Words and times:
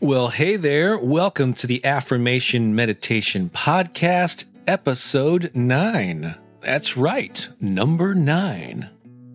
Well, 0.00 0.28
hey 0.28 0.54
there. 0.54 0.96
Welcome 0.96 1.54
to 1.54 1.66
the 1.66 1.84
Affirmation 1.84 2.72
Meditation 2.72 3.50
Podcast, 3.52 4.44
episode 4.64 5.50
9. 5.54 6.36
That's 6.60 6.96
right, 6.96 7.48
number 7.60 8.14
9. 8.14 8.88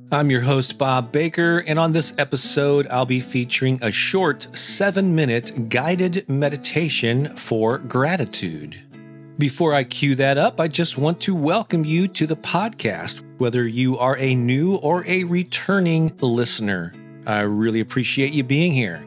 I'm 0.10 0.32
your 0.32 0.40
host, 0.40 0.78
Bob 0.78 1.12
Baker, 1.12 1.66
and 1.68 1.78
on 1.78 1.92
this 1.92 2.14
episode, 2.18 2.88
I'll 2.88 3.06
be 3.06 3.20
featuring 3.20 3.78
a 3.82 3.92
short 3.92 4.48
seven 4.58 5.14
minute 5.14 5.68
guided 5.68 6.30
meditation 6.30 7.36
for 7.36 7.80
gratitude. 7.80 8.80
Before 9.38 9.74
I 9.74 9.84
cue 9.84 10.16
that 10.16 10.38
up, 10.38 10.62
I 10.62 10.70
just 10.70 10.98
want 10.98 11.20
to 11.24 11.36
welcome 11.36 11.84
you 11.84 12.08
to 12.08 12.26
the 12.26 12.38
podcast, 12.38 13.22
whether 13.38 13.68
you 13.68 13.98
are 13.98 14.16
a 14.16 14.34
new 14.34 14.76
or 14.76 15.06
a 15.08 15.26
returning 15.26 16.16
listener. 16.22 16.94
I 17.28 17.42
really 17.42 17.82
appreciate 17.82 18.32
you 18.32 18.44
being 18.44 18.72
here. 18.72 19.06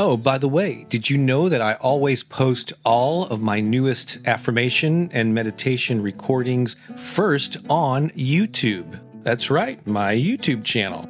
Oh, 0.00 0.16
by 0.16 0.38
the 0.38 0.46
way, 0.46 0.86
did 0.88 1.10
you 1.10 1.18
know 1.18 1.48
that 1.48 1.60
I 1.60 1.74
always 1.74 2.22
post 2.22 2.72
all 2.84 3.24
of 3.26 3.42
my 3.42 3.58
newest 3.60 4.18
affirmation 4.26 5.10
and 5.12 5.34
meditation 5.34 6.00
recordings 6.00 6.76
first 6.96 7.56
on 7.68 8.10
YouTube? 8.10 9.00
That's 9.24 9.50
right, 9.50 9.84
my 9.88 10.14
YouTube 10.14 10.62
channel. 10.62 11.04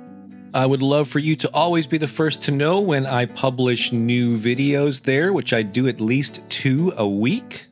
I 0.55 0.65
would 0.65 0.81
love 0.81 1.07
for 1.07 1.19
you 1.19 1.37
to 1.37 1.53
always 1.53 1.87
be 1.87 1.99
the 1.99 2.09
first 2.09 2.41
to 2.45 2.51
know 2.51 2.81
when 2.81 3.05
I 3.05 3.27
publish 3.27 3.93
new 3.93 4.39
videos 4.39 5.03
there, 5.03 5.35
which 5.35 5.53
I 5.53 5.63
do 5.63 5.87
at 5.87 6.01
least 6.01 6.41
two 6.49 6.95
a 6.97 7.07
week. 7.07 7.67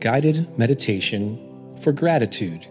guided 0.00 0.58
meditation 0.58 1.78
for 1.80 1.92
gratitude. 1.92 2.66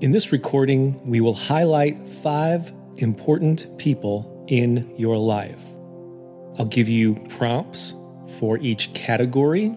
In 0.00 0.10
this 0.10 0.32
recording, 0.32 1.06
we 1.06 1.20
will 1.20 1.34
highlight 1.34 2.08
five 2.08 2.72
important 2.96 3.76
people 3.76 4.46
in 4.48 4.90
your 4.96 5.18
life. 5.18 5.73
I'll 6.58 6.66
give 6.66 6.88
you 6.88 7.14
prompts 7.30 7.94
for 8.38 8.58
each 8.58 8.92
category, 8.94 9.76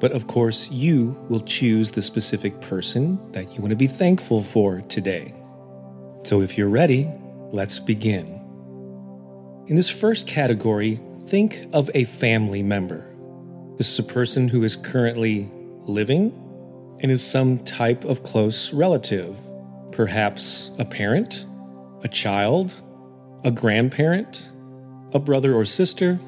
but 0.00 0.12
of 0.12 0.26
course, 0.26 0.70
you 0.70 1.16
will 1.28 1.40
choose 1.40 1.90
the 1.90 2.02
specific 2.02 2.60
person 2.60 3.20
that 3.32 3.54
you 3.54 3.60
want 3.60 3.70
to 3.70 3.76
be 3.76 3.86
thankful 3.86 4.42
for 4.42 4.80
today. 4.82 5.34
So 6.24 6.40
if 6.40 6.56
you're 6.56 6.68
ready, 6.68 7.10
let's 7.50 7.78
begin. 7.78 8.26
In 9.66 9.76
this 9.76 9.90
first 9.90 10.26
category, 10.26 11.00
think 11.26 11.66
of 11.72 11.90
a 11.94 12.04
family 12.04 12.62
member. 12.62 13.04
This 13.76 13.92
is 13.92 13.98
a 13.98 14.02
person 14.02 14.48
who 14.48 14.64
is 14.64 14.76
currently 14.76 15.50
living 15.82 16.32
and 17.00 17.12
is 17.12 17.22
some 17.22 17.58
type 17.64 18.04
of 18.04 18.22
close 18.22 18.72
relative, 18.72 19.36
perhaps 19.92 20.70
a 20.78 20.84
parent, 20.84 21.44
a 22.02 22.08
child, 22.08 22.74
a 23.44 23.50
grandparent, 23.50 24.48
a 25.12 25.18
brother 25.18 25.54
or 25.54 25.64
sister. 25.64 26.18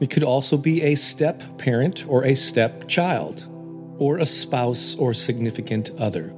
It 0.00 0.10
could 0.10 0.24
also 0.24 0.56
be 0.56 0.82
a 0.82 0.94
step 0.94 1.42
parent 1.58 2.06
or 2.08 2.24
a 2.24 2.34
step 2.34 2.88
child, 2.88 3.46
or 3.98 4.18
a 4.18 4.26
spouse 4.26 4.94
or 4.96 5.14
significant 5.14 5.90
other. 5.98 6.34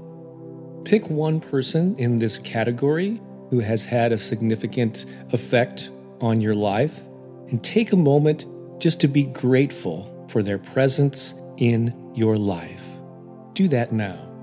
Pick 0.85 1.09
one 1.09 1.41
person 1.41 1.97
in 1.97 2.19
this 2.19 2.39
category 2.39 3.21
who 3.51 3.61
has 3.61 3.85
had 3.85 4.13
a 4.13 4.19
significant 4.19 5.07
effect 5.33 5.91
on 6.21 6.41
your 6.41 6.55
life 6.55 7.01
and 7.49 7.63
take 7.63 7.93
a 7.93 7.97
moment 7.97 8.47
just 8.81 9.01
to 9.01 9.09
be 9.09 9.25
grateful 9.25 10.27
for 10.29 10.43
their 10.43 10.59
presence 10.59 11.35
in 11.57 12.13
your 12.15 12.37
life. 12.37 12.85
Do 13.55 13.69
that 13.69 13.93
now. 13.93 14.34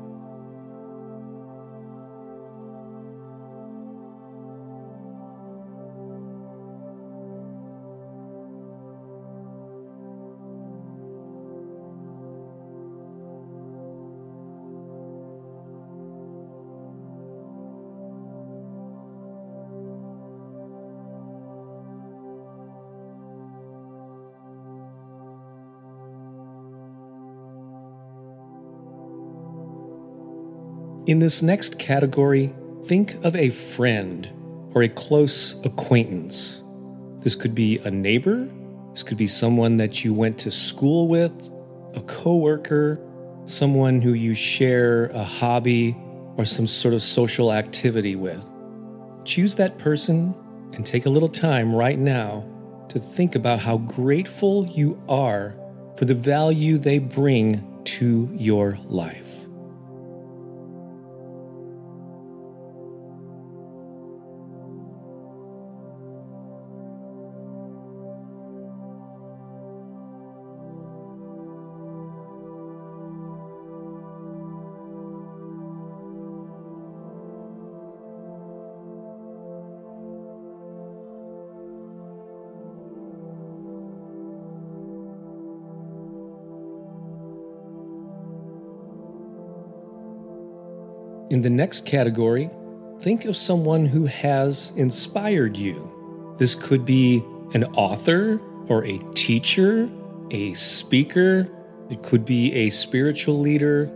In 31.08 31.18
this 31.18 31.42
next 31.42 31.80
category, 31.80 32.54
think 32.86 33.16
of 33.26 33.36
a 33.36 33.50
friend 33.50 34.30
or 34.76 34.84
a 34.84 34.90
close 34.90 35.60
acquaintance. 35.66 36.62
This 37.22 37.34
could 37.34 37.56
be 37.56 37.80
a 37.80 37.90
neighbor, 37.90 38.48
this 38.92 39.02
could 39.02 39.18
be 39.18 39.26
someone 39.26 39.78
that 39.78 40.04
you 40.04 40.14
went 40.14 40.38
to 40.40 40.52
school 40.52 41.08
with, 41.08 41.32
a 41.96 42.02
coworker, 42.02 43.00
someone 43.48 44.00
who 44.00 44.14
you 44.14 44.36
share 44.36 45.06
a 45.08 45.24
hobby 45.24 45.98
or 46.38 46.46
some 46.46 46.68
sort 46.68 46.94
of 46.94 47.02
social 47.02 47.52
activity 47.52 48.16
with. 48.16 48.44
Choose 49.26 49.56
that 49.56 49.80
person 49.80 50.36
and 50.74 50.86
take 50.86 51.08
a 51.08 51.10
little 51.10 51.30
time 51.30 51.74
right 51.74 51.98
now 51.98 52.46
to 52.90 53.00
think 53.00 53.34
about 53.34 53.58
how 53.58 53.78
grateful 53.78 54.68
you 54.68 55.02
are 55.10 55.56
for 55.98 56.06
the 56.06 56.14
value 56.14 56.78
they 56.78 57.00
bring 57.00 57.82
to 57.86 58.30
your 58.34 58.78
life. 58.88 59.21
In 91.32 91.42
the 91.42 91.50
next 91.50 91.86
category, 91.86 92.50
think 93.00 93.24
of 93.24 93.38
someone 93.38 93.86
who 93.86 94.06
has 94.06 94.74
inspired 94.76 95.56
you. 95.56 96.36
This 96.38 96.56
could 96.56 96.86
be 96.86 97.24
an 97.54 97.64
author 97.74 98.38
or 98.68 98.84
a 98.84 99.00
teacher, 99.16 99.90
a 100.32 100.54
speaker, 100.56 101.48
it 101.90 102.04
could 102.04 102.26
be 102.26 102.54
a 102.54 102.70
spiritual 102.70 103.40
leader. 103.40 103.90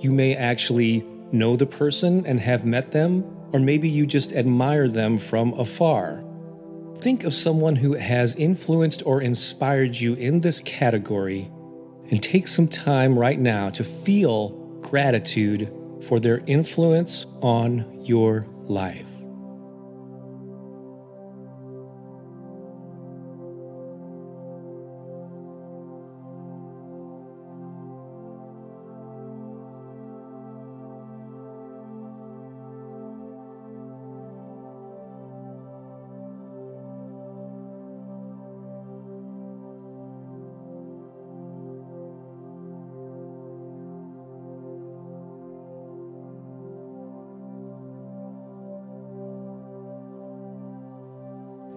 You 0.00 0.10
may 0.10 0.36
actually 0.36 1.02
know 1.32 1.56
the 1.56 1.64
person 1.64 2.26
and 2.26 2.38
have 2.40 2.66
met 2.66 2.92
them, 2.92 3.24
or 3.54 3.58
maybe 3.58 3.88
you 3.88 4.04
just 4.04 4.34
admire 4.34 4.86
them 4.86 5.16
from 5.16 5.54
afar. 5.54 6.22
Think 7.00 7.24
of 7.24 7.32
someone 7.32 7.76
who 7.76 7.94
has 7.94 8.36
influenced 8.36 9.02
or 9.06 9.22
inspired 9.22 9.96
you 9.96 10.12
in 10.12 10.40
this 10.40 10.60
category 10.60 11.50
and 12.10 12.22
take 12.22 12.48
some 12.48 12.68
time 12.68 13.18
right 13.18 13.40
now 13.40 13.70
to 13.70 13.82
feel 13.82 14.50
gratitude 14.82 15.72
for 16.02 16.20
their 16.20 16.42
influence 16.46 17.26
on 17.40 17.84
your 18.04 18.44
life. 18.66 19.11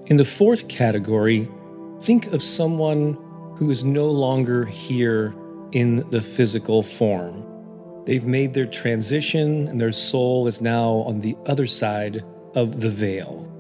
In 0.07 0.17
the 0.17 0.25
fourth 0.25 0.67
category, 0.67 1.49
think 2.01 2.27
of 2.27 2.43
someone 2.43 3.13
who 3.57 3.71
is 3.71 3.83
no 3.83 4.05
longer 4.05 4.63
here 4.63 5.33
in 5.71 6.07
the 6.11 6.21
physical 6.21 6.83
form. 6.83 7.43
They've 8.05 8.23
made 8.23 8.53
their 8.53 8.67
transition 8.67 9.67
and 9.67 9.79
their 9.79 9.91
soul 9.91 10.45
is 10.45 10.61
now 10.61 10.89
on 11.07 11.21
the 11.21 11.35
other 11.47 11.65
side 11.65 12.23
of 12.53 12.81
the 12.81 12.89
veil. 12.89 13.51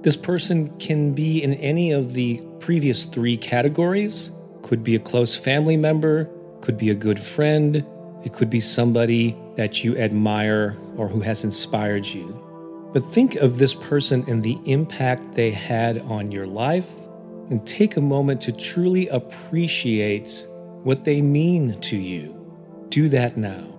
This 0.00 0.16
person 0.16 0.74
can 0.78 1.12
be 1.12 1.42
in 1.42 1.52
any 1.54 1.92
of 1.92 2.14
the 2.14 2.40
previous 2.58 3.04
three 3.04 3.36
categories. 3.36 4.30
Could 4.62 4.82
be 4.82 4.96
a 4.96 4.98
close 4.98 5.36
family 5.36 5.76
member, 5.76 6.30
could 6.62 6.78
be 6.78 6.88
a 6.88 6.94
good 6.94 7.20
friend, 7.20 7.84
it 8.24 8.32
could 8.32 8.48
be 8.48 8.60
somebody 8.60 9.36
that 9.56 9.84
you 9.84 9.98
admire 9.98 10.74
or 10.96 11.06
who 11.06 11.20
has 11.20 11.44
inspired 11.44 12.06
you. 12.06 12.41
But 12.92 13.06
think 13.06 13.36
of 13.36 13.58
this 13.58 13.74
person 13.74 14.24
and 14.28 14.42
the 14.42 14.58
impact 14.66 15.34
they 15.34 15.50
had 15.50 16.00
on 16.02 16.30
your 16.30 16.46
life, 16.46 16.90
and 17.50 17.66
take 17.66 17.96
a 17.96 18.00
moment 18.00 18.40
to 18.42 18.52
truly 18.52 19.08
appreciate 19.08 20.46
what 20.82 21.04
they 21.04 21.20
mean 21.22 21.80
to 21.80 21.96
you. 21.96 22.38
Do 22.88 23.08
that 23.08 23.36
now. 23.36 23.71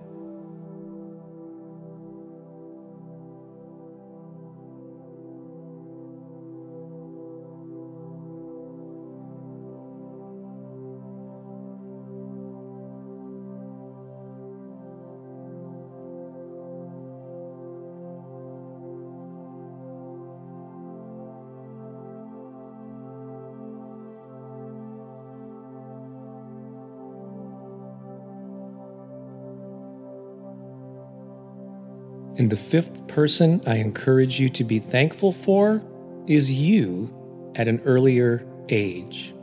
And 32.36 32.50
the 32.50 32.56
fifth 32.56 33.06
person 33.06 33.60
I 33.66 33.76
encourage 33.76 34.40
you 34.40 34.48
to 34.50 34.64
be 34.64 34.78
thankful 34.78 35.30
for 35.32 35.82
is 36.26 36.50
you 36.50 37.12
at 37.54 37.68
an 37.68 37.80
earlier 37.84 38.44
age. 38.68 39.34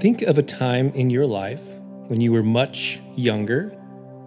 Think 0.00 0.22
of 0.22 0.38
a 0.38 0.42
time 0.42 0.90
in 0.90 1.10
your 1.10 1.26
life 1.26 1.62
when 2.08 2.20
you 2.20 2.32
were 2.32 2.42
much 2.42 3.00
younger. 3.14 3.68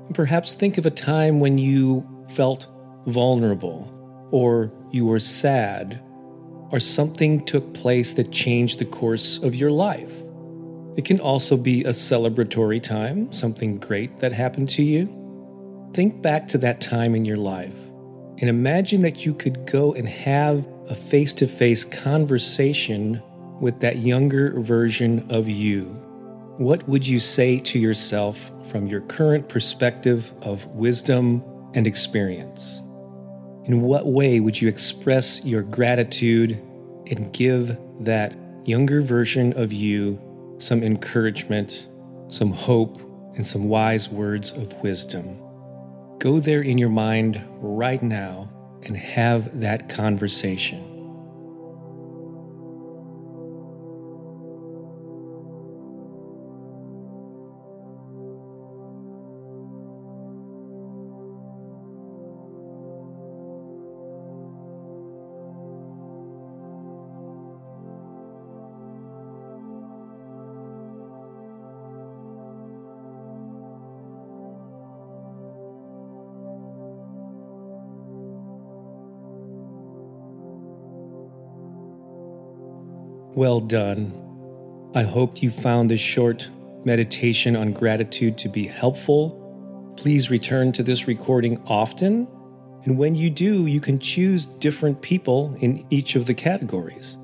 And 0.05 0.15
Perhaps 0.15 0.53
think 0.53 0.77
of 0.77 0.85
a 0.85 0.91
time 0.91 1.39
when 1.39 1.57
you 1.57 2.07
felt 2.35 2.67
vulnerable, 3.05 3.91
or 4.31 4.71
you 4.91 5.05
were 5.05 5.19
sad, 5.19 6.01
or 6.71 6.79
something 6.79 7.45
took 7.45 7.73
place 7.73 8.13
that 8.13 8.31
changed 8.31 8.79
the 8.79 8.85
course 8.85 9.39
of 9.39 9.55
your 9.55 9.71
life. 9.71 10.11
It 10.95 11.05
can 11.05 11.19
also 11.19 11.57
be 11.57 11.83
a 11.83 11.89
celebratory 11.89 12.81
time, 12.81 13.31
something 13.31 13.77
great 13.77 14.19
that 14.19 14.31
happened 14.31 14.69
to 14.71 14.83
you. 14.83 15.16
Think 15.93 16.21
back 16.21 16.47
to 16.49 16.57
that 16.59 16.81
time 16.81 17.15
in 17.15 17.25
your 17.25 17.37
life 17.37 17.73
and 18.39 18.49
imagine 18.49 19.01
that 19.01 19.25
you 19.25 19.33
could 19.33 19.65
go 19.65 19.93
and 19.93 20.07
have 20.07 20.67
a 20.89 20.95
face 20.95 21.33
to 21.33 21.47
face 21.47 21.83
conversation 21.83 23.21
with 23.59 23.79
that 23.79 23.97
younger 23.97 24.59
version 24.59 25.25
of 25.31 25.47
you. 25.49 25.85
What 26.57 26.87
would 26.87 27.07
you 27.07 27.19
say 27.19 27.59
to 27.59 27.79
yourself 27.79 28.51
from 28.69 28.87
your 28.87 29.01
current 29.01 29.49
perspective 29.49 30.31
of 30.43 30.65
wisdom 30.67 31.43
and 31.73 31.87
experience? 31.87 32.81
In 33.65 33.81
what 33.81 34.07
way 34.07 34.39
would 34.39 34.61
you 34.61 34.67
express 34.67 35.43
your 35.43 35.61
gratitude 35.61 36.51
and 37.11 37.31
give 37.33 37.77
that 38.01 38.35
younger 38.65 39.01
version 39.01 39.53
of 39.53 39.73
you 39.73 40.21
some 40.59 40.83
encouragement, 40.83 41.87
some 42.29 42.51
hope, 42.51 42.99
and 43.35 43.45
some 43.45 43.67
wise 43.67 44.09
words 44.09 44.51
of 44.51 44.73
wisdom? 44.81 45.39
Go 46.27 46.41
there 46.41 46.61
in 46.61 46.77
your 46.77 46.89
mind 46.89 47.41
right 47.61 48.03
now 48.03 48.49
and 48.83 48.97
have 48.97 49.61
that 49.61 49.87
conversation. 49.87 50.83
Well 83.37 83.59
done. 83.59 84.11
I 84.95 85.03
hope 85.03 85.43
you 85.43 85.51
found 85.51 85.91
this 85.91 86.01
short 86.01 86.49
meditation 86.85 87.55
on 87.55 87.71
gratitude 87.71 88.35
to 88.39 88.49
be 88.49 88.65
helpful. 88.65 89.93
Please 89.95 90.31
return 90.31 90.71
to 90.71 90.81
this 90.81 91.07
recording 91.07 91.61
often, 91.67 92.27
and 92.83 92.97
when 92.97 93.13
you 93.13 93.29
do, 93.29 93.67
you 93.67 93.79
can 93.79 93.99
choose 93.99 94.47
different 94.47 95.03
people 95.03 95.55
in 95.59 95.85
each 95.91 96.15
of 96.15 96.25
the 96.25 96.33
categories, 96.33 97.19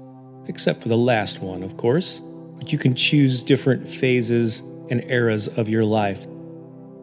except 0.46 0.84
for 0.84 0.88
the 0.88 0.96
last 0.96 1.41
one, 1.41 1.63
of 1.63 1.77
course, 1.77 2.22
but 2.60 2.72
you 2.72 2.77
can 2.77 2.93
choose 2.93 3.41
different 3.41 3.89
phases 3.89 4.60
and 4.91 5.03
eras 5.10 5.48
of 5.48 5.67
your 5.67 5.84
life. 5.84 6.27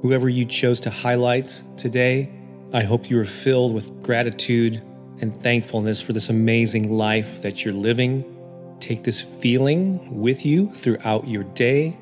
Whoever 0.02 0.29
you 0.29 0.45
chose 0.45 0.81
to 0.83 0.90
highlight 0.90 1.52
today, 1.76 2.31
I 2.73 2.85
hope 2.85 3.11
you 3.11 3.19
are 3.19 3.25
filled 3.25 3.75
with 3.75 4.05
gratitude 4.05 4.81
and 5.21 5.37
thankfulness 5.43 6.00
for 6.00 6.12
this 6.12 6.29
amazing 6.29 6.93
life 6.93 7.43
that 7.43 7.64
you're 7.64 7.75
living. 7.75 8.37
Take 8.81 9.05
this 9.05 9.21
feeling 9.21 10.21
with 10.21 10.45
you 10.45 10.71
throughout 10.71 11.29
your 11.29 11.45
day. 11.45 11.99